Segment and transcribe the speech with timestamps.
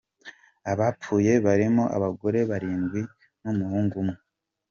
[0.71, 3.01] Abapfuye barimo abagore barindwi
[3.43, 4.17] n’umuhungu umwe.